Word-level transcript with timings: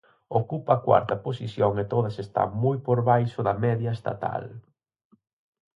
Ocupa 0.39 0.71
a 0.75 0.83
cuarta 0.87 1.15
posición 1.27 1.73
e 1.83 1.85
todas 1.93 2.15
están 2.25 2.49
moi 2.63 2.77
por 2.87 2.99
baixo 3.09 3.39
da 3.47 3.55
media 3.65 3.91
estatal. 3.97 4.43